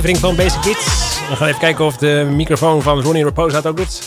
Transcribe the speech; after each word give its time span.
Aflevering 0.00 0.36
van 0.36 0.44
Basic 0.44 0.60
Kids. 0.60 1.18
We 1.28 1.36
gaan 1.36 1.48
even 1.48 1.60
kijken 1.60 1.84
of 1.84 1.96
de 1.96 2.28
microfoon 2.34 2.82
van 2.82 3.02
Ronnie 3.02 3.24
Repose 3.24 3.54
uit 3.54 3.66
ook 3.66 3.76
doet. 3.76 4.02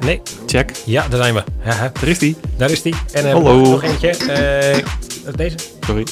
Nee, 0.00 0.22
Check. 0.46 0.70
ja, 0.84 1.08
daar 1.08 1.20
zijn 1.22 1.34
we. 1.34 1.42
Haha, 1.62 1.92
Daar 2.00 2.08
is 2.08 2.18
die. 2.18 2.36
daar 2.56 2.70
is 2.70 2.82
die. 2.82 2.94
En 3.12 3.30
Hallo. 3.30 3.56
nog 3.60 3.82
eentje. 3.82 4.08
Eh, 4.10 4.76
is 4.76 4.82
deze? 5.36 5.56
Sorry. 5.80 6.06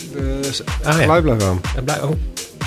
Ah 0.83 0.93
ja, 0.93 0.93
Geluid 0.93 1.23
blijft 1.23 1.43
aan. 1.45 1.61
Blij- 1.85 2.03
oh. 2.03 2.11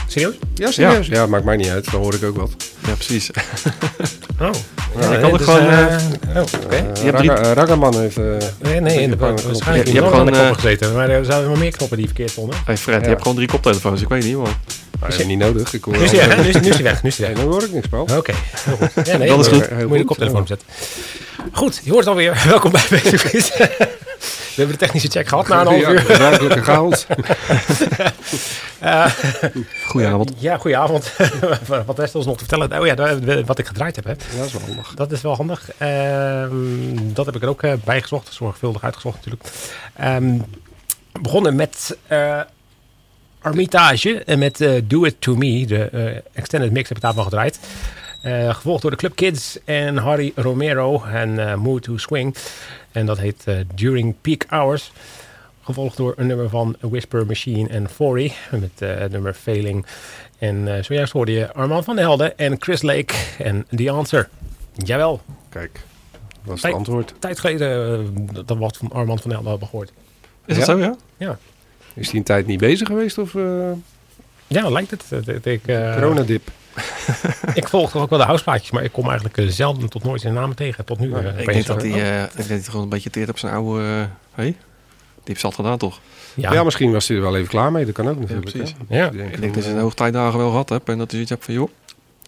Serieus? 0.07 0.35
Ja, 0.55 0.71
serieus? 0.71 1.07
Ja. 1.07 1.25
maakt 1.27 1.43
mij 1.43 1.55
niet 1.55 1.69
uit. 1.69 1.91
Dan 1.91 2.01
hoor 2.01 2.13
ik 2.13 2.23
ook 2.23 2.35
wat. 2.37 2.51
Ja, 2.87 2.93
precies. 2.93 3.29
Oh. 4.41 4.49
Ja, 4.99 5.11
ik 5.13 5.21
nee, 5.21 5.31
het 5.31 5.37
dus, 5.37 5.47
gewoon, 5.47 5.69
eh, 5.69 5.93
eh, 5.95 6.01
oh, 6.35 6.41
oké. 6.63 6.75
Eh, 6.75 6.81
hebt 7.03 7.17
drie- 7.17 7.29
Ragga- 7.29 7.53
Raggaman 7.53 7.99
heeft... 7.99 8.17
eh, 8.17 8.23
Nee, 8.61 8.79
nee, 8.81 9.01
in 9.01 9.09
de 9.09 9.15
waarschijnlijk 9.17 9.87
Je- 9.87 9.93
hebt 9.93 10.05
hebt 10.05 10.05
aan 10.05 10.25
de 10.25 10.31
gewoon, 10.31 10.31
knoppen 10.31 10.55
gezeten. 10.55 10.93
Maar 10.93 11.09
er 11.09 11.25
zijn 11.25 11.45
wel 11.47 11.55
meer 11.55 11.71
knoppen 11.71 11.97
die 11.97 12.05
verkeerd 12.05 12.29
stonden. 12.29 12.55
Hey 12.65 12.77
Fred, 12.77 12.95
Ja. 12.95 13.01
je 13.01 13.07
hebt 13.09 13.21
gewoon 13.21 13.35
drie 13.37 13.47
koptelefoons. 13.49 14.01
Ik 14.01 14.07
weet 14.09 14.23
niet, 14.23 14.35
man. 14.35 14.47
nou, 14.99 15.13
ja, 15.17 15.25
niet 15.25 15.37
nodig. 15.39 15.73
Ik 15.73 15.83
hoor 15.83 15.97
Nu 15.97 16.03
is 16.03 16.11
hij 16.11 16.27
nu 16.35 16.47
is, 16.47 16.53
nu 16.59 16.69
is 16.69 16.73
hij 16.75 16.83
weg. 16.83 17.03
Nu 17.03 17.09
is 17.09 17.17
hij 17.17 17.25
Nee, 17.27 17.35
weg. 17.35 17.43
dan 17.43 17.53
hoor 17.53 17.63
ik 17.63 17.73
niks, 17.73 17.87
Paul. 17.87 18.07
Oké. 18.17 18.33
Ja, 19.03 19.17
nee, 19.17 19.27
Dat 19.29 19.39
is 19.39 19.47
goed. 19.47 19.69
Moet 19.81 19.91
je 19.91 19.97
de 19.97 20.03
koptelefoon 20.05 20.41
opzetten. 20.41 20.67
Goed, 21.51 21.81
je 21.83 21.89
hoort 21.91 22.03
het 22.03 22.13
alweer. 22.13 22.41
Welkom 22.49 22.71
bij 22.71 22.81
Kids. 23.01 23.51
We 24.19 24.55
hebben 24.55 24.77
de 24.77 24.85
technische 24.85 25.09
check 25.09 25.27
gehad 25.27 25.47
na 25.47 25.61
een 25.61 25.67
half 25.67 25.87
uur. 25.87 26.17
Ruimtelijke 26.17 26.61
chaos. 26.63 27.05
Goedenavond. 29.87 30.33
Ja, 30.37 30.57
goedenavond. 30.57 31.11
wat 31.85 31.99
rest 31.99 32.15
ons 32.15 32.25
nog 32.25 32.37
te 32.37 32.45
vertellen? 32.45 32.79
Oh 32.79 32.85
ja, 32.85 33.43
wat 33.43 33.59
ik 33.59 33.67
gedraaid 33.67 33.95
heb. 33.95 34.05
Hè. 34.05 34.11
Ja, 34.11 34.17
dat 34.37 34.45
is 34.45 34.53
wel 34.53 34.61
handig. 34.65 34.93
Dat 34.95 35.11
is 35.11 35.21
wel 35.21 35.35
handig. 35.35 35.71
Ehm, 35.77 37.13
dat 37.13 37.25
heb 37.25 37.35
ik 37.35 37.41
er 37.41 37.49
ook 37.49 37.63
eh, 37.63 37.73
bij 37.83 38.01
gezocht. 38.01 38.33
Zorgvuldig 38.33 38.83
uitgezocht 38.83 39.15
natuurlijk. 39.15 39.43
Ehm, 39.95 40.39
begonnen 41.21 41.55
met 41.55 41.97
eh, 42.07 42.39
Armitage 43.41 44.23
en 44.23 44.39
met 44.39 44.61
eh, 44.61 44.81
Do 44.83 45.03
It 45.03 45.15
To 45.21 45.35
Me. 45.35 45.65
De 45.65 45.83
eh, 45.83 46.17
extended 46.33 46.71
mix 46.71 46.87
heb 46.87 46.97
ik 46.97 47.03
daarvan 47.03 47.23
gedraaid. 47.23 47.59
Eh, 48.21 48.55
gevolgd 48.55 48.81
door 48.81 48.91
de 48.91 48.97
Club 48.97 49.15
Kids 49.15 49.57
en 49.65 49.97
Harry 49.97 50.31
Romero 50.35 51.03
en 51.03 51.49
eh 51.49 51.55
Mood 51.55 51.83
to 51.83 51.97
Swing. 51.97 52.35
En 52.99 53.05
dat 53.05 53.17
heet 53.17 53.43
eh, 53.45 53.55
During 53.75 54.15
Peak 54.21 54.43
Hours. 54.47 54.91
Gevolgd 55.61 55.97
door 55.97 56.13
een 56.17 56.27
nummer 56.27 56.49
van 56.49 56.75
Whisper 56.79 57.25
Machine 57.25 57.69
en 57.69 57.89
Fory. 57.89 58.33
Met 58.51 58.69
eh, 58.77 58.97
het 58.97 59.11
nummer 59.11 59.33
Failing. 59.33 59.85
En 60.37 60.75
eh, 60.77 60.83
zojuist 60.83 61.11
hoorde 61.13 61.31
je 61.31 61.53
Armand 61.53 61.85
van 61.85 61.95
der 61.95 62.03
Helden 62.05 62.37
en 62.37 62.55
Chris 62.59 62.81
Lake 62.81 63.13
en 63.37 63.65
The 63.75 63.89
Answer. 63.91 64.29
Jawel, 64.73 65.21
Kijk, 65.49 65.81
dat 66.43 66.55
is 66.57 66.63
het 66.63 66.73
antwoord. 66.73 67.13
tijd 67.19 67.39
geleden 67.39 68.27
dat 68.33 68.45
we 68.47 68.55
wat 68.57 68.77
van 68.77 68.91
Armand 68.91 69.21
van 69.21 69.29
der 69.31 69.39
Helden 69.39 69.49
hebben 69.49 69.67
gehoord. 69.67 69.91
Is 70.45 70.57
dat 70.57 70.67
Ja? 70.67 70.83
zo, 70.83 70.95
ja? 71.17 71.37
Is 71.93 72.07
hij 72.09 72.17
een 72.17 72.23
tijd 72.23 72.47
niet 72.47 72.59
bezig 72.59 72.87
geweest 72.87 73.17
of 73.17 73.33
uh, 73.33 73.71
Ja, 74.47 74.69
lijkt 74.69 74.91
het. 74.91 75.45
Ik, 75.45 75.67
eh, 75.67 75.93
coronadip? 75.93 76.51
ik 77.53 77.67
volg 77.67 77.91
toch 77.91 78.01
ook 78.01 78.09
wel 78.09 78.19
de 78.19 78.25
houseplaatjes, 78.25 78.71
maar 78.71 78.83
ik 78.83 78.91
kom 78.91 79.05
eigenlijk 79.05 79.37
eh, 79.37 79.47
zelden 79.47 79.89
tot 79.89 80.03
nooit 80.03 80.21
zijn 80.21 80.33
namen 80.33 80.55
tegen. 80.55 80.85
Tot 80.85 80.99
nu. 80.99 81.09
Ja, 81.09 81.17
eh, 81.17 81.23
Ik 81.25 81.31
opeens 81.31 81.45
denk 81.45 81.65
dat 81.65 81.81
zo. 81.81 81.87
hij, 81.87 82.17
eh, 82.17 82.23
ik 82.23 82.35
denk 82.35 82.37
dat 82.37 82.47
hij 82.47 82.59
gewoon 82.61 82.83
een 82.83 82.89
beetje 82.89 83.09
teert 83.09 83.29
op 83.29 83.37
zijn 83.37 83.53
oude... 83.53 83.81
eh 83.83 84.03
hey? 84.33 84.45
Die 84.45 84.57
heeft 85.23 85.39
zat 85.39 85.55
gedaan, 85.55 85.77
toch? 85.77 85.99
Ja, 86.33 86.53
Ja. 86.53 86.63
misschien 86.63 86.91
was 86.91 87.07
hij 87.07 87.17
er 87.17 87.23
wel 87.23 87.35
even 87.35 87.49
klaar 87.49 87.71
mee. 87.71 87.85
Dat 87.85 87.93
kan 87.93 88.09
ook 88.09 88.19
natuurlijk. 88.19 88.51
precies. 88.51 88.75
hè. 88.87 88.97
Ja. 88.97 89.05
Ik 89.05 89.17
denk, 89.17 89.33
Ik 89.33 89.41
denk 89.41 89.53
dat 89.53 89.63
eh, 89.63 89.69
zijn 89.69 89.81
hoogtijdagen 89.81 90.39
wel 90.39 90.49
gehad 90.49 90.69
hebt. 90.69 90.89
En 90.89 90.97
dat 90.97 91.11
hij 91.11 91.11
zoiets 91.11 91.29
hebt 91.29 91.45
van, 91.45 91.53
joh... 91.53 91.69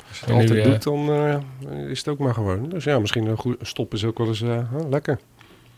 Als 0.10 0.20
je 0.20 0.26
het 0.26 0.34
altijd 0.34 0.64
doet, 0.64 0.84
dan 0.84 1.10
eh, 1.12 1.90
is 1.90 1.98
het 1.98 2.08
ook 2.08 2.18
maar 2.20 2.34
gewoon. 2.34 2.70
Dus 2.70 2.84
ja, 2.84 3.00
misschien 3.00 3.26
een 3.26 3.38
goed 3.38 3.58
stop 3.62 3.94
is 3.94 4.06
ook 4.06 4.18
wel 4.18 4.28
eens 4.28 4.42
oh, 4.42 4.90
lekker. 4.90 5.20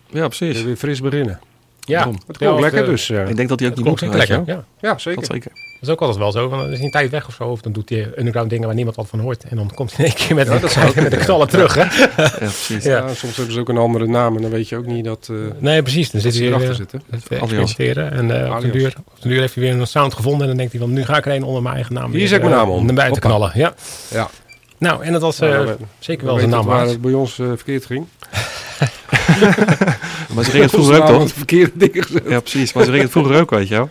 Ja, 0.09 0.27
precies. 0.27 0.63
Weer 0.63 0.75
fris 0.75 1.01
beginnen. 1.01 1.39
Ja. 1.85 1.95
Daarom. 1.97 2.17
Het 2.27 2.37
klonk 2.37 2.59
lekker 2.59 2.81
eh, 2.83 2.89
dus. 2.89 3.07
ja. 3.07 3.23
Ik 3.23 3.35
denk 3.35 3.49
dat 3.49 3.59
hij 3.59 3.69
ook 3.69 3.75
niet 3.75 3.85
klonk 3.85 4.01
moet 4.01 4.13
lekker. 4.13 4.41
ja. 4.45 4.63
Ja. 4.81 4.97
zeker. 4.97 5.21
Dat 5.21 5.29
zeker. 5.31 5.51
Dat 5.53 5.81
is 5.81 5.89
ook 5.89 5.99
altijd 6.01 6.19
wel 6.19 6.31
zo. 6.31 6.49
Want 6.49 6.61
dan 6.61 6.71
is 6.71 6.75
hij 6.77 6.85
een 6.85 6.91
tijd 6.91 7.09
weg 7.11 7.27
of 7.27 7.33
zo. 7.33 7.43
Of 7.43 7.61
dan 7.61 7.71
doet 7.71 7.89
hij 7.89 8.11
underground 8.17 8.49
dingen 8.49 8.65
waar 8.65 8.75
niemand 8.75 8.95
wat 8.95 9.07
van 9.07 9.19
hoort. 9.19 9.43
En 9.43 9.55
dan 9.57 9.71
komt 9.75 9.95
hij 9.95 10.05
in 10.05 10.11
één 10.11 10.27
keer 10.27 10.35
met, 10.35 10.47
Ja, 10.47 10.53
ook 10.85 10.95
met 11.05 11.11
de 11.11 11.17
knallen 11.17 11.47
terug. 11.47 11.73
Hè? 11.75 11.81
Ja, 12.23 12.29
precies. 12.37 12.83
Ja. 12.83 12.97
Ja, 12.97 13.13
soms 13.13 13.35
hebben 13.35 13.53
ze 13.53 13.59
ook 13.59 13.69
een 13.69 13.77
andere 13.77 14.07
naam 14.07 14.35
en 14.35 14.41
dan 14.41 14.51
weet 14.51 14.69
je 14.69 14.77
ook 14.77 14.85
niet 14.85 15.05
dat, 15.05 15.27
eh 15.31 15.35
Nee, 15.59 15.81
precies. 15.81 16.11
Dan 16.11 16.21
zit 16.21 16.33
ze 16.33 16.39
hij 16.39 16.47
erachter 16.47 16.67
weer 16.67 16.77
zitten. 16.77 17.01
experimenteren. 17.11 18.11
En 18.11 18.45
eh, 18.45 18.55
op, 18.55 18.61
de 18.61 18.69
duur, 18.69 18.93
op 19.13 19.21
de 19.21 19.27
duur 19.29 19.39
heeft 19.39 19.55
hij 19.55 19.63
weer 19.63 19.73
een 19.73 19.87
sound 19.87 20.13
gevonden. 20.13 20.41
En 20.41 20.47
dan 20.47 20.57
denkt 20.57 20.71
hij 20.71 20.81
van, 20.81 20.93
nu 20.93 21.05
ga 21.05 21.17
ik 21.17 21.25
er 21.25 21.35
een 21.35 21.43
onder 21.43 21.61
mijn 21.61 21.75
eigen 21.75 21.93
naam 21.93 22.09
Hier 22.09 22.19
weer, 22.19 22.27
zet 22.27 22.37
ik 22.37 22.43
mijn 22.43 22.55
eh, 22.55 22.61
naam 22.61 22.69
om. 22.71 22.85
Naar 22.85 22.95
buiten 22.95 23.21
Hoppa. 23.23 23.37
knallen. 23.37 23.51
Ja. 23.59 23.73
Ja, 24.09 24.29
Nou, 24.77 25.03
en 25.03 25.11
dat 25.11 25.21
was 25.21 25.39
eh, 25.39 25.63
weet- 25.63 25.75
zeker 25.99 26.23
we 26.23 26.29
wel 26.29 26.37
zijn 26.39 26.49
naam 26.49 26.65
waar 26.65 26.87
het 26.87 27.01
bij 27.01 27.13
ons 27.13 27.39
eh, 27.39 27.45
verkeerd 27.47 27.85
ging. 27.85 28.05
Maar 30.33 30.43
ze 30.43 30.57
het 30.57 30.71
vroeger 30.71 31.01
ook, 31.01 31.07
toch? 31.07 31.33
verkeerde 31.33 31.71
dingen 31.75 32.03
gezet. 32.03 32.23
Ja, 32.27 32.39
precies. 32.39 32.73
Maar 32.73 32.83
ze 32.83 32.91
het 32.91 33.11
vroeger 33.11 33.39
ook, 33.39 33.49
weet 33.49 33.67
je 33.67 33.75
wel. 33.75 33.89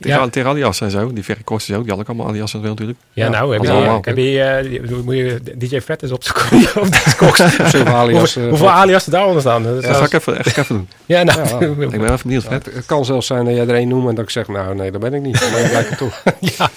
Tegen, 0.00 0.20
Ja. 0.20 0.28
tegen 0.28 0.50
Alias 0.50 0.80
en 0.80 0.90
zo. 0.90 1.12
Die 1.12 1.24
verre 1.24 1.42
kosten 1.42 1.74
ook. 1.76 1.80
Die 1.80 1.88
hadden 1.90 2.08
ook 2.08 2.14
allemaal 2.14 2.34
Alias 2.34 2.54
en 2.54 2.60
zo 2.62 2.68
natuurlijk. 2.68 2.98
Ja, 3.12 3.28
nou, 3.28 3.52
heb 3.52 3.62
je, 3.62 3.70
allemaal. 3.70 3.98
heb 4.02 4.16
je, 4.16 4.40
eh, 4.42 4.90
moet 5.04 5.14
je 5.14 5.40
DJ 5.56 5.80
Fred 5.80 6.02
eens 6.02 6.12
opzoeken 6.12 6.58
op 6.82 6.90
Discogs. 6.92 7.38
Zoveel 7.72 7.86
alias. 7.86 8.18
hoeveel, 8.18 8.42
eh, 8.42 8.48
hoeveel 8.48 8.70
alias 8.70 9.04
er 9.06 9.10
daaronder 9.12 9.40
staan? 9.40 9.62
Dat 9.62 9.76
is 9.76 9.84
Dat 9.88 9.96
ga 9.96 10.04
ik 10.04 10.12
even, 10.12 10.38
echt 10.38 10.56
even 10.56 10.76
doen. 10.76 10.88
ja, 11.06 11.22
nou, 11.22 11.40
Ja. 11.40 11.58
Ik 11.84 11.90
ben 12.00 12.04
even 12.04 12.18
benieuwd, 12.22 12.48
het, 12.48 12.66
het 12.74 12.86
kan 12.86 13.04
zelfs 13.04 13.26
zijn 13.26 13.44
dat 13.44 13.54
jij 13.54 13.66
er 13.66 13.74
één 13.74 13.88
noemt 13.88 14.08
en 14.08 14.14
dat 14.14 14.24
ik 14.24 14.30
zeg, 14.30 14.48
nou 14.48 14.74
nee, 14.74 14.90
dat 14.90 15.00
ben 15.00 15.14
ik 15.14 15.22
niet. 15.22 15.40
Maar 15.52 15.68
blijkt 15.68 15.88
het 15.88 15.98
toch. 15.98 16.22
ja, 16.40 16.70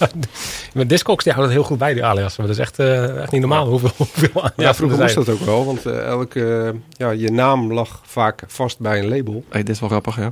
maar 0.74 0.86
Discogs 0.86 1.24
die 1.24 1.32
houden 1.32 1.54
het 1.54 1.60
heel 1.62 1.70
goed 1.70 1.78
bij, 1.78 1.94
die 1.94 2.04
alias. 2.04 2.36
Maar 2.36 2.46
dat 2.46 2.56
is 2.56 2.62
echt, 2.62 2.78
eh, 2.78 3.16
echt 3.22 3.30
niet 3.32 3.40
normaal 3.40 3.66
hoeveel, 3.66 3.90
hoeveel 3.96 4.30
alias 4.34 4.52
Ja, 4.56 4.74
vroeger 4.74 4.98
er 4.98 5.02
moest 5.04 5.14
dat 5.26 5.28
ook 5.28 5.40
wel, 5.44 5.64
want 5.64 5.86
elke, 5.86 6.74
ja, 6.96 7.10
je 7.10 7.30
naam 7.30 7.72
lag 7.72 8.00
vaak 8.04 8.42
vast 8.46 8.78
bij 8.78 8.98
een 8.98 9.08
label. 9.08 9.44
Hey, 9.48 9.62
dit 9.62 9.74
is 9.74 9.80
wel 9.80 9.88
grappig, 9.88 10.16
ja. 10.16 10.30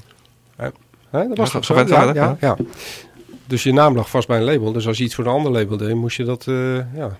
Hè, 1.10 1.28
dat 1.28 1.36
was 1.36 1.52
Ja, 1.52 1.60
toch 1.60 1.64
zo? 1.64 1.84
Ja, 1.86 2.12
ja, 2.14 2.36
ja. 2.40 2.56
Dus 3.46 3.62
je 3.62 3.72
naam 3.72 3.94
lag 3.96 4.10
vast 4.10 4.28
bij 4.28 4.38
een 4.38 4.44
label. 4.44 4.72
Dus 4.72 4.86
als 4.86 4.98
je 4.98 5.04
iets 5.04 5.14
voor 5.14 5.24
een 5.24 5.30
ander 5.32 5.52
label 5.52 5.76
deed, 5.76 5.94
moest 5.94 6.16
je 6.16 6.24
dat 6.24 6.46
eh, 6.46 6.76
ja, 6.94 7.16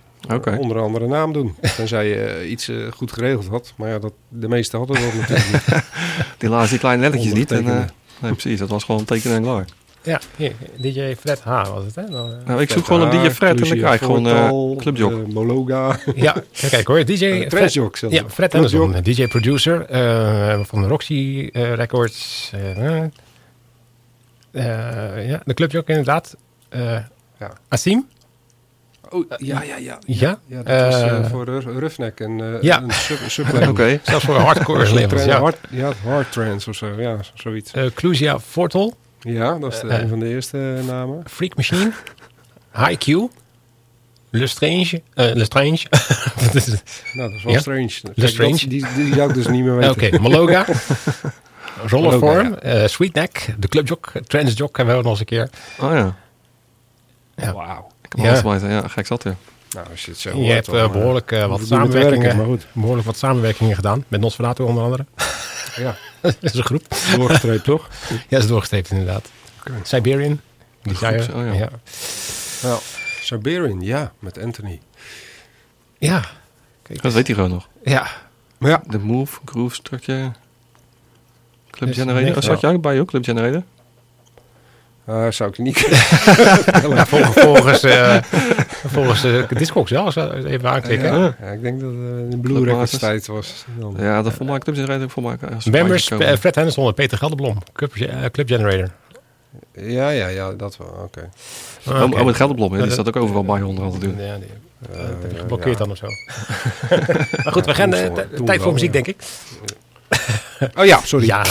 onder 0.59 0.77
een 0.77 0.83
andere 0.83 1.07
naam 1.07 1.33
doen. 1.33 1.55
Tenzij 1.77 2.09
je 2.09 2.14
eh, 2.14 2.51
iets 2.51 2.68
eh, 2.68 2.77
goed 2.94 3.12
geregeld 3.12 3.46
had. 3.48 3.72
Maar 3.77 3.88
ja, 3.88 3.98
dat, 3.98 4.12
de 4.29 4.48
meeste 4.48 4.77
hadden 4.77 5.01
dat 5.01 5.14
natuurlijk 5.14 5.53
niet. 5.53 5.83
Die 6.38 6.48
laatste 6.48 6.70
die 6.70 6.79
kleine 6.79 7.03
lettertjes 7.03 7.33
niet. 7.33 7.53
En, 7.53 7.66
eh, 7.66 7.85
nee, 8.20 8.33
precies. 8.33 8.59
Dat 8.59 8.68
was 8.68 8.85
gewoon 8.85 9.05
tekenen 9.05 9.37
en 9.37 9.42
klaar. 9.42 9.64
Ja, 10.03 10.20
hier, 10.37 10.53
DJ 10.77 11.14
Fred 11.20 11.40
H 11.40 11.48
was 11.48 11.85
het, 11.85 11.94
hè? 11.94 12.05
Dan, 12.11 12.33
Nou, 12.46 12.61
ik 12.61 12.70
zoek 12.70 12.85
gewoon 12.85 13.01
een 13.03 13.11
DJ 13.22 13.31
Fred 13.31 13.61
en 13.61 13.68
dan 13.68 13.79
krijg 13.79 13.94
ik 13.94 14.01
gewoon 14.07 14.27
eh 14.29 14.77
Clubjock. 14.77 15.12
eh, 15.12 15.33
Mologa. 15.35 15.98
ja, 16.14 16.42
kijken 16.70 16.94
hoor. 16.94 17.05
DJ 17.05 17.24
Uh, 17.24 17.48
Fred, 17.48 17.72
zelfs. 17.72 18.01
ja, 18.09 18.22
Fred 18.29 18.55
Anderson, 18.55 18.94
DJ-producer 19.03 19.85
eh, 19.87 20.61
van 20.64 20.87
Roxy 20.87 21.48
eh, 21.53 21.74
Records. 21.74 22.53
Eh, 24.51 25.17
eh, 25.19 25.29
ja, 25.29 25.41
de 25.45 25.55
clubjock 25.55 25.89
inderdaad. 25.89 26.37
Eh 26.69 26.99
Ja. 27.39 27.53
Asim? 27.69 28.09
Oh, 29.11 29.25
ja, 29.37 29.63
ja, 29.63 29.77
ja. 29.77 29.99
Ja? 30.07 30.39
Ja, 30.47 30.63
dat 30.63 30.85
was 30.85 31.03
eh, 31.03 31.19
Eh, 31.19 31.31
voor 31.31 31.45
Roughneck 31.47 32.21
en 32.21 32.41
eh 32.55 32.63
ja. 32.63 32.83
een 32.83 32.91
sub, 32.93 33.19
sublabel. 33.29 33.99
Zelfs 34.03 34.25
voor 34.25 34.35
hardcore 34.37 34.95
labels, 34.95 35.25
ja. 35.25 35.39
hard, 35.41 35.57
ja, 35.71 35.93
hard 36.05 36.33
trance 36.33 36.69
of 36.71 36.77
zo. 36.77 37.01
Ja, 37.01 37.17
zoiets. 37.35 37.73
Eh 37.73 37.85
Clusia 37.95 38.39
Fortel, 38.41 38.97
Ja, 39.21 39.59
dat 39.59 39.73
is 39.73 39.81
de, 39.81 39.89
eh, 39.89 39.99
een 40.01 40.09
van 40.09 40.19
de 40.19 40.29
eerste 40.29 40.75
eh, 40.79 40.87
namen. 40.87 41.23
Freak 41.31 41.57
Machine, 41.57 41.93
High 42.85 42.97
Q, 42.99 43.29
Lestrange, 44.31 45.03
eh 45.15 45.35
Lestrange. 45.35 45.79
Dat 46.45 46.55
is. 46.55 46.67
Nou, 47.13 47.29
dat 47.29 47.31
is 47.39 47.43
wel 47.43 47.53
Ja? 47.53 47.59
strange. 47.61 47.87
The 47.89 48.13
Kijk, 48.15 48.29
Strange? 48.29 48.51
dat- 48.51 48.61
die, 48.61 48.87
die 48.95 49.15
zou 49.15 49.29
ik 49.29 49.35
dus 49.35 49.47
niet 49.47 49.65
meer 49.65 49.77
weten. 49.77 49.91
Oké, 49.91 50.19
Maloga, 50.19 50.65
Rollerform, 51.87 52.43
Maloga, 52.49 52.61
eh 52.61 52.87
Sweetneck, 52.88 53.55
de 53.59 53.69
Clubjock, 53.69 54.12
Transjock 54.27 54.77
hebben 54.77 54.97
we 54.97 55.03
nog 55.03 55.11
eens 55.11 55.21
een 55.21 55.27
keer. 55.27 55.51
Oh 55.81 55.93
ja. 55.93 56.17
Ja. 57.37 57.53
Wauw. 57.53 57.87
Ik 58.03 58.12
heb 58.23 58.43
Ja. 58.43 58.69
Ja, 58.69 58.88
gek 58.88 59.07
zat, 59.07 59.23
ja. 59.23 59.35
Nou, 59.71 59.87
als 59.91 60.05
je 60.05 60.11
het 60.11 60.21
zo 60.21 60.38
Je 60.38 60.53
hebt 60.53 60.69
eh, 60.69 60.83
eh, 60.83 60.93
behoorlijk, 60.93 61.33
eh, 61.33 61.47
wat 61.47 61.61
samenwerkingen, 61.67 62.37
maar 62.37 62.47
goed. 62.47 62.67
behoorlijk 62.73 63.07
wat 63.07 63.17
samenwerkingen 63.17 63.75
gedaan. 63.75 64.05
Met 64.09 64.21
Nosferatu 64.21 64.62
onder 64.62 64.83
andere. 64.85 65.07
Ja, 65.77 65.97
dat 66.21 66.37
is 66.41 66.55
een 66.55 66.64
groep. 66.64 66.83
doorgestreept 67.17 67.64
toch? 67.64 67.88
Ja, 68.09 68.17
dat 68.29 68.43
is 68.43 68.47
doorgestreept 68.49 68.91
inderdaad. 68.91 69.29
Siberian. 69.83 70.41
Die 70.83 70.97
zei 70.97 71.23
groep, 71.23 71.37
oh 71.37 71.45
ja. 71.47 71.53
ja. 71.53 71.69
Nou, 72.62 72.81
Siberian, 73.21 73.81
ja, 73.81 74.12
met 74.19 74.38
Anthony. 74.43 74.81
Ja. 75.99 76.25
Kijk, 76.83 77.03
Dat 77.03 77.12
weet 77.12 77.27
hij 77.27 77.35
gewoon 77.37 77.51
nog. 77.51 77.69
ja. 77.83 78.07
Maar 78.59 78.71
ja, 78.71 78.83
De 78.87 78.99
Move, 78.99 79.41
Groove, 79.45 79.75
Structure, 79.75 80.33
Club 81.79 81.95
Generator. 81.95 82.37
Oh, 82.37 82.43
zat 82.43 82.61
jij 82.61 82.73
ook 82.73 82.83
bij, 82.83 83.01
ook? 83.01 83.09
Club 83.09 83.25
Generator? 83.25 83.62
eh, 85.05 85.31
zou 85.31 85.51
ik 85.51 85.59
niet 85.59 85.79
Ja, 86.95 87.07
volgens, 87.07 87.41
volgens, 87.41 87.83
eh 87.83 88.17
volgens 88.95 89.25
eh, 89.25 89.49
Discogs 89.49 89.91
we 89.91 90.43
even 90.47 90.71
aanklikken. 90.71 91.19
Ja, 91.19 91.37
ja, 91.41 91.47
ik 91.51 91.62
denk 91.62 91.81
dat 91.81 91.91
het 91.91 91.99
uh, 92.25 92.31
de 92.31 92.38
Blue 92.38 92.64
Records 92.64 92.99
tijd 92.99 93.27
was. 93.27 93.64
Dan. 93.79 93.95
Ja, 93.99 94.23
dat 94.23 94.33
vond 94.33 94.49
mij 94.51 94.59
Club 94.59 94.75
Generator 94.75 95.03
ook 95.05 95.11
voor 95.11 95.23
mij. 95.23 95.37
Members, 95.71 96.11
eh, 96.11 96.37
Fred 96.37 96.55
Henderson 96.55 96.87
en 96.87 96.95
Peter 96.95 97.19
Gelderblom. 97.19 97.59
Club, 97.73 97.95
eh, 97.95 98.25
Club 98.33 98.49
Generator. 98.49 98.88
Ja, 99.73 100.09
ja, 100.11 100.27
ja, 100.29 100.53
dat 100.53 100.77
wel. 100.77 101.01
Oké. 101.05 101.31
Ah, 101.85 102.03
Oh, 102.03 102.19
oh, 102.19 102.25
met 102.25 102.37
Gelderblom, 102.37 102.73
hè? 102.73 102.77
Ja, 102.79 102.85
die 102.85 102.95
dat- 102.97 103.05
staat 103.07 103.17
ook 103.17 103.23
overal 103.23 103.45
bij 103.45 103.62
onder 103.62 103.85
altijd 103.85 104.03
doen. 104.03 104.17
Ja, 104.19 104.37
die, 104.37 104.47
Eh, 104.93 105.01
eh, 105.01 105.09
dat 105.09 105.09
heb 105.23 105.31
je 105.31 105.35
ja, 105.37 105.41
geblokkeerd 105.41 105.79
ja. 105.79 105.85
dan 105.85 105.91
of 105.91 105.97
zo. 105.97 106.07
maar 107.45 107.53
goed, 107.53 107.64
we 107.67 107.75
gaan 107.75 107.93
eh, 107.95 108.12
tijd 108.45 108.62
voor 108.62 108.73
muziek, 108.73 108.93
denk 108.93 109.07
ik. 109.07 109.17
Oh 110.75 110.85
ja, 110.85 111.01
sorry. 111.05 111.27
Ja, 111.27 111.42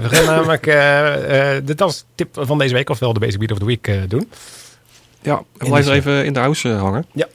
we 0.00 0.08
gaan 0.08 0.24
namelijk 0.24 0.66
eh, 0.66 1.56
eh, 1.56 1.64
de 1.66 1.74
danstip 1.74 2.28
van 2.32 2.58
deze 2.58 2.74
week, 2.74 2.90
oftewel 2.90 3.12
de 3.12 3.20
Basic 3.20 3.38
Beat 3.38 3.50
of 3.52 3.58
the 3.58 3.64
Week, 3.64 3.88
eh, 3.88 3.96
doen. 4.08 4.30
Ja, 5.22 5.42
en 5.58 5.66
blijf 5.68 5.86
er 5.86 5.92
even 5.92 6.24
in 6.24 6.32
de 6.32 6.38
house 6.38 6.68
hangen. 6.68 7.06
Ja. 7.12 7.26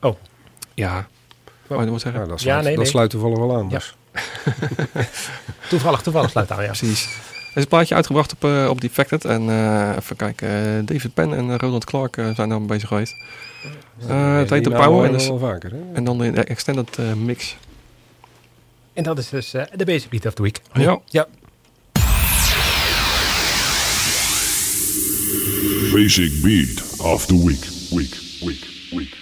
Oh. 0.00 0.16
Ja. 0.74 1.06
Je 1.68 1.74
nog 1.74 1.88
wat 1.88 2.00
zeggen? 2.00 2.20
Ja, 2.20 2.26
dat 2.26 2.42
Ja, 2.42 2.44
sluit, 2.44 2.62
nee, 2.64 2.74
dat 2.74 2.82
nee. 2.82 2.92
sluit 2.92 3.10
toevallig 3.10 3.38
wel 3.38 3.56
aan. 3.56 3.68
Ja. 3.70 3.78
Dus. 3.78 3.94
Toevallig, 5.68 6.00
toevallig 6.00 6.30
sluit 6.30 6.50
aan, 6.50 6.62
ja. 6.62 6.66
Precies. 6.66 7.04
Er 7.04 7.56
is 7.56 7.62
een 7.62 7.68
plaatje 7.68 7.94
uitgebracht 7.94 8.32
op, 8.32 8.44
eh, 8.44 8.66
op 8.70 8.80
Defected. 8.80 9.24
En 9.24 9.42
even 9.96 10.16
kijken, 10.16 10.86
David 10.86 11.14
Penn 11.14 11.34
en 11.34 11.58
Roland 11.58 11.84
Clark 11.84 12.16
zijn 12.34 12.48
daar 12.48 12.62
bezig 12.62 12.88
geweest. 12.88 13.14
Het 14.06 14.50
heet 14.50 14.64
de 14.64 14.70
Power 14.70 15.04
en, 15.04 15.12
dus- 15.12 15.30
vaker. 15.38 15.72
En 15.92 16.04
dan 16.04 16.18
de 16.18 16.44
extended 16.44 16.98
mix. 17.16 17.56
En 18.98 19.04
dat 19.04 19.18
is 19.18 19.28
dus 19.28 19.54
eh, 19.54 19.62
de 19.76 19.84
Basic 19.84 20.10
Beat 20.10 20.26
of 20.26 20.34
the 20.34 20.42
Week. 20.42 20.60
Ja. 20.74 21.00
Ja. 21.04 21.28
Basic 25.92 26.42
Beat 26.42 27.00
of 27.00 27.26
the 27.26 27.44
Week. 27.46 27.66
Week, 27.90 28.16
week, 28.40 28.66
week. 28.90 29.17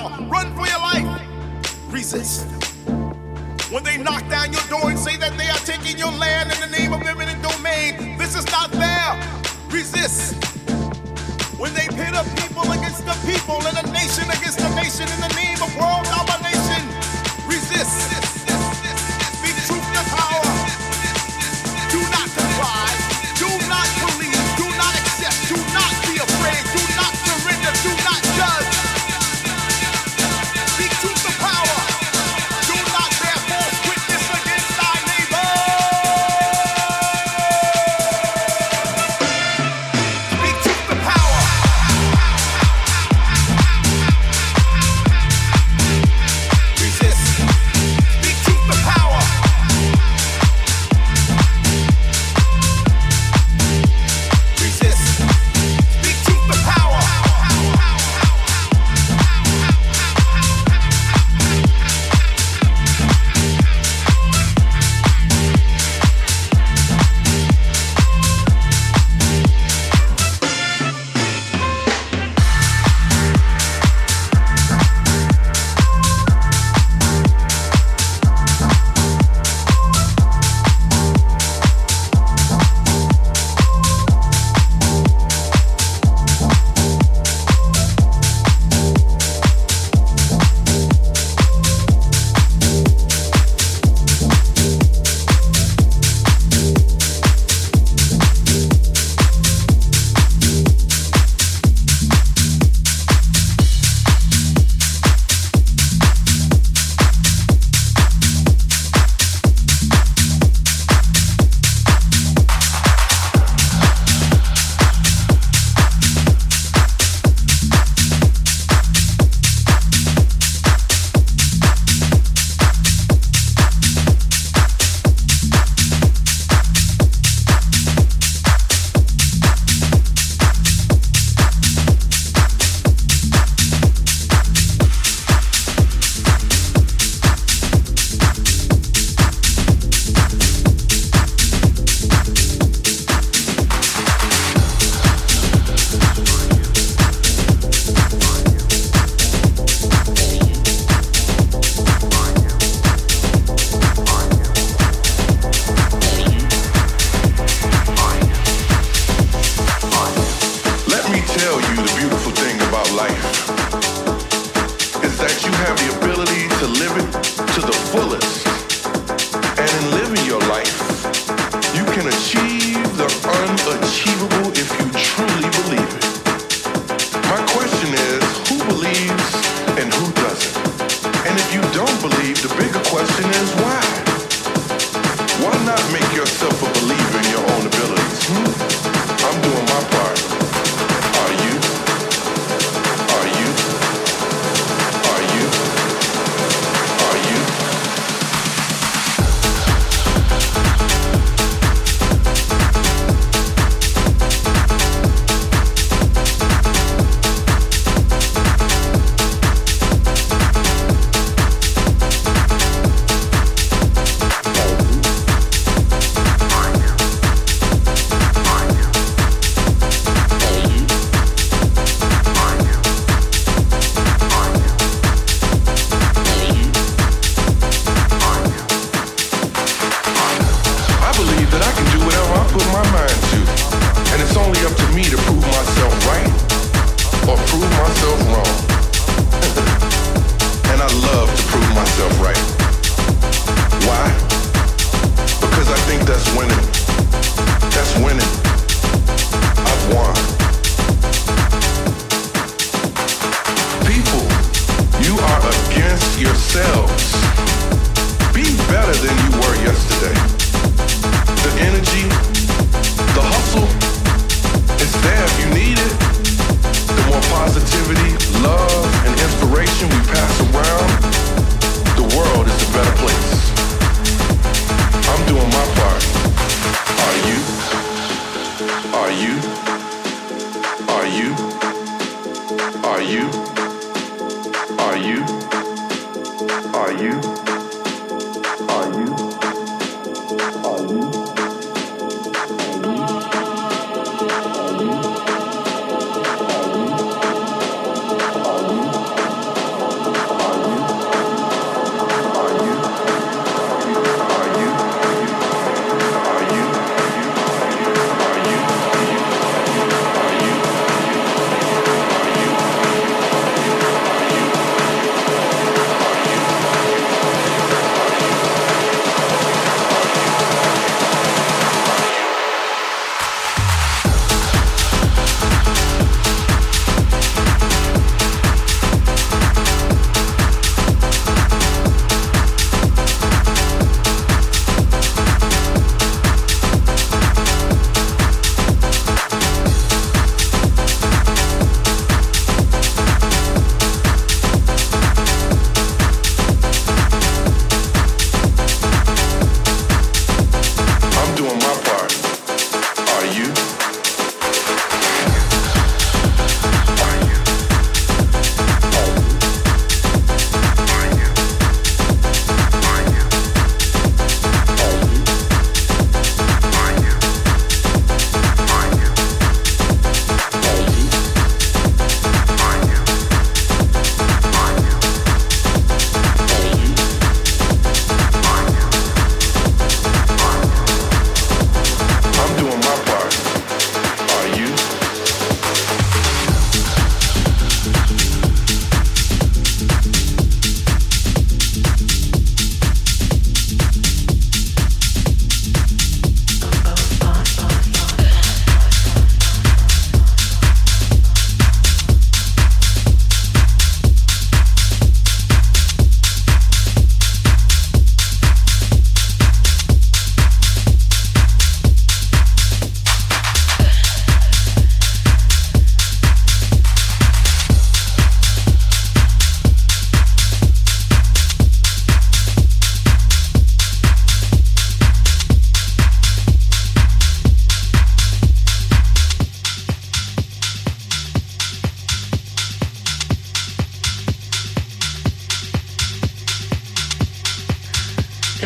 Run 0.00 0.54
for 0.56 0.66
your 0.66 0.78
life. 0.78 1.22
Resist. 1.90 2.46
When 3.70 3.84
they 3.84 3.98
knock 3.98 4.26
down 4.28 4.52
your 4.52 4.62
door 4.68 4.90
and 4.90 4.98
say 4.98 5.16
that 5.16 5.36
they 5.36 5.48
are 5.48 5.62
taking 5.64 5.98
your 5.98 6.12
land 6.12 6.52
in 6.52 6.60
the 6.60 6.78
name 6.78 6.92
of 6.92 7.02
eminent 7.02 7.42
domain, 7.42 8.16
this 8.18 8.34
is 8.34 8.46
not 8.50 8.70
fair. 8.72 9.20
Resist. 9.68 10.34
When 11.58 11.74
they 11.74 11.86
pit 11.88 12.14
a 12.14 12.24
people 12.40 12.70
against 12.72 13.04
the 13.04 13.16
people 13.28 13.60
and 13.66 13.76
a 13.86 13.92
nation 13.92 14.24
against 14.30 14.60
a 14.60 14.74
nation 14.74 15.08
in 15.08 15.20
the 15.20 15.32
name 15.36 15.60
of 15.62 15.68
world 15.76 16.04
domination, 16.08 16.82
resist. 17.46 18.21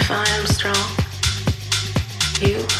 if 0.08 0.12
I 0.12 0.24
am 0.38 0.46
strong, 0.46 0.86
you 2.40 2.75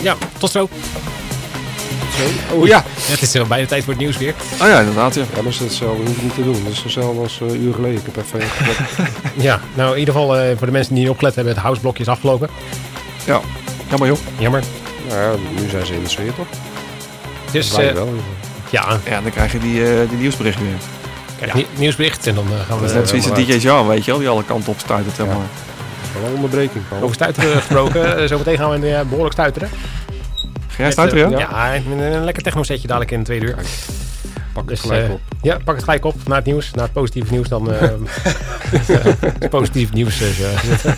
Ja, 0.00 0.16
tot 0.38 0.50
zo. 0.50 0.68
Oh 2.52 2.66
ja. 2.66 2.84
Het 3.00 3.22
is 3.22 3.32
wel 3.32 3.46
bijna 3.46 3.66
tijd 3.66 3.84
voor 3.84 3.92
het 3.92 4.02
nieuws 4.02 4.16
weer. 4.18 4.34
Oh 4.60 4.66
ja, 4.68 4.78
inderdaad. 4.78 5.14
Ja. 5.14 5.20
Ja, 5.20 5.26
maar 5.34 5.42
dat 5.42 5.52
is 5.52 5.58
hetzelfde. 5.58 6.02
hoef 6.06 6.16
ik 6.16 6.22
niet 6.22 6.34
te 6.34 6.42
doen. 6.44 6.64
Dat 6.64 6.72
is 6.72 6.82
hetzelfde 6.82 7.20
als 7.22 7.40
eh, 7.40 7.48
een 7.48 7.62
uur 7.62 7.74
geleden. 7.74 7.96
Ik 7.98 8.04
heb 8.14 8.16
even. 8.24 8.40
Ja, 9.48 9.60
nou 9.74 9.92
in 9.92 9.98
ieder 9.98 10.14
geval 10.14 10.36
eh, 10.38 10.56
voor 10.56 10.66
de 10.66 10.72
mensen 10.72 10.94
die 10.94 11.02
niet 11.02 11.12
opgelet 11.12 11.34
hebben, 11.34 11.52
het 11.54 11.62
houseblokje 11.62 12.02
is 12.02 12.08
afgelopen. 12.08 12.48
ja. 13.24 13.40
Jammer 13.88 14.08
joh. 14.08 14.18
Jammer. 14.38 14.62
nou 15.08 15.20
ja, 15.20 15.60
nu 15.60 15.68
zijn 15.68 15.86
ze 15.86 15.94
in 15.94 16.02
de 16.02 16.08
sfeer 16.08 16.34
toch? 16.34 16.46
Dus 17.50 17.74
eh, 17.76 17.92
wel. 17.92 18.08
ja, 18.70 18.98
Ja, 19.04 19.20
dan 19.20 19.30
krijg 19.30 19.52
je 19.52 19.58
die, 19.58 19.84
eh, 19.84 20.08
die 20.08 20.18
nieuwsberichten 20.18 20.64
weer. 20.64 20.74
kijk, 21.38 21.54
nie- 21.54 21.66
nieuwsbericht 21.76 22.26
en 22.26 22.34
dan 22.34 22.44
eh, 22.46 22.66
gaan 22.66 22.78
Dat 22.78 22.86
is 22.86 22.92
we 22.92 22.98
net 22.98 23.08
zoiets 23.08 23.30
als 23.30 23.38
DJ 23.46 23.52
Jan, 23.52 23.86
weet 23.88 24.04
je 24.04 24.10
wel, 24.10 24.20
die 24.20 24.28
alle 24.28 24.44
kanten 24.44 24.72
op. 24.72 24.78
Zeg 25.16 25.26
maar. 25.26 25.36
Wel 26.20 26.28
een 26.28 26.34
onderbreking. 26.34 26.88
Paul. 26.88 27.02
over 27.02 27.14
stuiteren 27.14 27.56
gesproken. 27.56 28.16
Eh, 28.18 28.26
Zometeen 28.28 28.56
gaan 28.56 28.80
we 28.80 28.88
eh, 28.94 29.00
behoorlijk 29.02 29.32
stuiteren. 29.32 29.68
Ga 29.68 30.76
jij 30.76 30.84
Met, 30.84 30.92
stuiteren, 30.92 31.24
eh, 31.32 31.38
ja? 31.38 31.38
Ja, 31.38 31.74
een, 31.76 31.98
een 31.98 32.24
lekker 32.24 32.42
techno 32.42 32.62
setje 32.62 32.86
dadelijk 32.86 33.10
in 33.10 33.22
twee 33.24 33.40
uur. 33.40 33.54
Pak 34.52 34.62
het 34.62 34.66
Dus, 34.68 34.80
gelijk 34.80 35.04
eh, 35.06 35.12
op. 35.12 35.20
Ja, 35.42 35.58
pak 35.64 35.74
het 35.74 35.84
gelijk 35.84 36.04
op 36.04 36.14
na 36.26 36.34
het 36.36 36.44
nieuws. 36.44 36.70
Na 36.70 36.82
het 36.82 36.92
positieve 36.92 37.32
nieuws 37.32 37.48
dan... 37.48 37.72
eh 37.72 37.80
het 39.38 39.48
positief 39.50 39.92
nieuws. 39.92 40.16
zetten. 40.16 40.96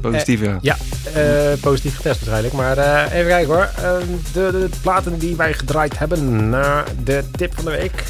Positief, 0.00 0.40
ja. 0.40 0.58
Ja, 0.60 0.76
eh, 1.14 1.58
positief 1.60 1.96
getest 1.96 2.16
waarschijnlijk. 2.18 2.54
Maar 2.54 2.78
eh, 2.78 3.16
even 3.18 3.28
kijken 3.28 3.54
hoor. 3.54 3.68
Eh, 3.76 3.92
de, 4.32 4.48
de 4.50 4.68
platen 4.82 5.18
die 5.18 5.36
wij 5.36 5.52
gedraaid 5.52 5.98
hebben 5.98 6.48
na 6.50 6.84
de 7.04 7.24
tip 7.30 7.54
van 7.54 7.64
de 7.64 7.70
week. 7.70 8.04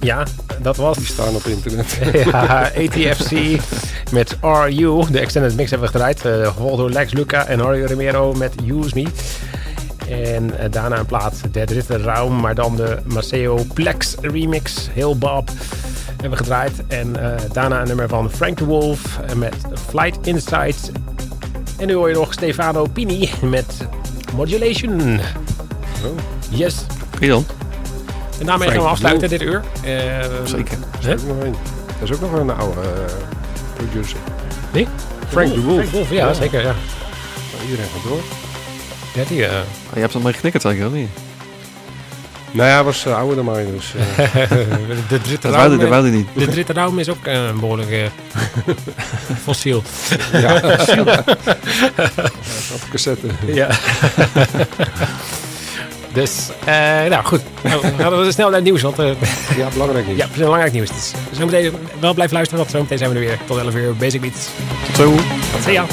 Ja, 0.00 0.26
dat 0.62 0.76
was 0.76 0.96
Die 0.96 1.06
staan 1.06 1.34
op 1.34 1.44
internet. 1.44 1.98
ja, 2.24 2.70
ATFC 2.76 3.60
met 4.12 4.36
RU. 4.40 5.04
De 5.10 5.18
extended 5.18 5.56
mix 5.56 5.70
hebben 5.70 5.88
we 5.88 5.94
gedraaid. 5.94 6.20
gevolgd 6.20 6.76
door 6.76 6.90
Lex 6.90 7.12
Luca 7.12 7.46
en 7.46 7.58
Mario 7.58 7.86
Romero 7.86 8.32
met 8.32 8.54
Use 8.66 8.90
Me. 8.94 9.06
En 10.08 10.58
eh, 10.58 10.70
daarna 10.70 10.98
een 10.98 11.06
plaat, 11.06 11.40
de 11.52 11.64
dritte 11.64 11.96
Raum, 11.96 12.40
maar 12.40 12.54
dan 12.54 12.76
de 12.76 12.96
Maceo 13.04 13.64
Plex 13.74 14.14
remix. 14.20 14.88
Heel 14.92 15.18
Bob 15.18 15.50
hebben 16.06 16.30
we 16.30 16.36
gedraaid. 16.36 16.72
En 16.88 17.16
eh, 17.16 17.40
daarna 17.52 17.80
een 17.80 17.86
nummer 17.86 18.08
van 18.08 18.30
Frank 18.30 18.58
de 18.58 18.64
Wolf 18.64 19.18
met 19.36 19.54
Flight 19.88 20.26
Insights. 20.26 20.90
En 21.78 21.86
nu 21.86 21.94
hoor 21.94 22.08
je 22.08 22.14
nog 22.14 22.32
Stefano 22.32 22.86
Pini 22.92 23.30
met 23.42 23.86
Modulation. 24.34 25.20
Yes. 26.50 26.76
Wie 27.18 27.28
dan? 27.28 27.55
En 28.38 28.46
daarmee 28.46 28.68
gaan 28.68 28.78
we 28.82 28.88
afsluiten 28.88 29.28
dit 29.28 29.42
uur. 29.42 29.62
Eh, 29.84 29.90
Zeker. 30.44 30.78
hè? 31.00 31.08
Er 31.10 31.14
is 31.14 31.22
ook 31.22 31.28
nog. 31.28 31.42
Er 31.44 32.02
is 32.02 32.12
ook 32.12 32.20
nog 32.20 32.32
een 32.32 32.50
oude 32.50 32.80
eh, 32.80 32.88
producer. 33.74 34.18
Wie? 34.70 34.88
Frank 35.28 35.54
de 35.54 35.60
Wolf. 35.60 35.76
Frank 35.76 35.90
de 35.90 35.96
Wolf, 35.96 36.10
ja, 36.10 36.32
zeker. 36.32 36.60
Ja. 36.60 36.74
Nou, 37.52 37.64
iedereen 37.64 37.90
gaat 37.94 38.02
door. 38.08 38.20
Ja, 39.14 39.22
die, 39.28 39.46
eh, 39.46 39.54
Ah, 39.56 39.94
Je 39.94 40.00
hebt 40.00 40.14
er 40.14 40.20
mee 40.20 40.32
geknikkerd 40.32 40.62
zeker, 40.62 40.86
of 40.86 40.92
niet? 40.92 41.08
Nou 42.50 42.68
ja, 42.68 42.74
hij 42.74 42.84
was 42.84 43.06
eh, 43.06 43.16
ouder 43.16 43.36
dan 43.36 43.44
mij. 43.44 43.66
Dus, 43.74 43.94
eh, 43.94 44.32
de 45.08 45.20
dritte 45.22 45.50
Dat 45.50 46.02
niet. 46.04 46.26
De 46.34 46.46
dritte 46.46 46.90
is 46.96 47.08
ook 47.08 47.26
een 47.26 47.60
behoorlijk 47.60 47.90
eh, 47.90 48.06
fossiel. 49.44 49.82
ja, 50.32 50.54
op 52.74 52.80
cassette. 52.90 53.26
Ja. 53.46 53.68
Dus, 56.16 56.48
eh, 56.64 56.74
nou 57.10 57.24
goed. 57.24 57.40
Nou, 57.62 57.80
we 57.80 58.22
gaan 58.22 58.32
snel 58.32 58.46
naar 58.46 58.54
het 58.54 58.64
nieuws, 58.64 58.82
want 58.82 58.98
eh, 58.98 59.06
Ja, 59.56 59.68
belangrijk 59.72 60.06
niet. 60.06 60.16
ja, 60.16 60.26
belangrijk 60.36 60.72
nieuws. 60.72 60.88
Dus 60.88 61.12
zometeen 61.30 61.72
wel 62.00 62.14
blijven 62.14 62.34
luisteren, 62.34 62.58
want 62.64 62.70
zometeen 62.74 62.98
zijn 62.98 63.10
we 63.10 63.16
er 63.16 63.24
weer 63.24 63.38
tot 63.46 63.58
11 63.58 63.74
uur. 63.74 63.94
Basic 63.96 64.20
Beats. 64.20 64.48
Tot 64.86 64.96
zo. 64.96 65.14
Zie 65.64 65.72
ya. 65.72 65.84